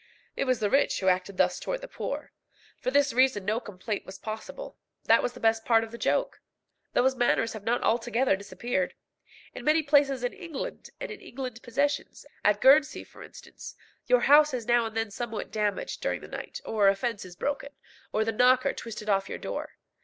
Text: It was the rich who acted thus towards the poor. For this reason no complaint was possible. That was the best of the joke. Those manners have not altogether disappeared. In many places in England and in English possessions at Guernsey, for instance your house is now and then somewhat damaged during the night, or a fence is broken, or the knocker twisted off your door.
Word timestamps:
It 0.35 0.45
was 0.45 0.59
the 0.59 0.71
rich 0.71 0.99
who 0.99 1.09
acted 1.09 1.37
thus 1.37 1.59
towards 1.59 1.81
the 1.83 1.87
poor. 1.87 2.31
For 2.79 2.89
this 2.89 3.13
reason 3.13 3.45
no 3.45 3.59
complaint 3.59 4.03
was 4.03 4.17
possible. 4.17 4.75
That 5.03 5.21
was 5.21 5.33
the 5.33 5.39
best 5.39 5.61
of 5.69 5.91
the 5.91 5.97
joke. 5.99 6.41
Those 6.93 7.13
manners 7.15 7.53
have 7.53 7.63
not 7.65 7.83
altogether 7.83 8.35
disappeared. 8.35 8.95
In 9.53 9.63
many 9.63 9.83
places 9.83 10.23
in 10.23 10.33
England 10.33 10.89
and 10.99 11.11
in 11.11 11.21
English 11.21 11.61
possessions 11.61 12.25
at 12.43 12.61
Guernsey, 12.61 13.03
for 13.03 13.21
instance 13.21 13.75
your 14.07 14.21
house 14.21 14.55
is 14.55 14.65
now 14.65 14.87
and 14.87 14.97
then 14.97 15.11
somewhat 15.11 15.51
damaged 15.51 16.01
during 16.01 16.21
the 16.21 16.27
night, 16.27 16.61
or 16.65 16.87
a 16.87 16.95
fence 16.95 17.23
is 17.23 17.35
broken, 17.35 17.69
or 18.11 18.25
the 18.25 18.31
knocker 18.31 18.73
twisted 18.73 19.07
off 19.07 19.29
your 19.29 19.37
door. 19.37 19.73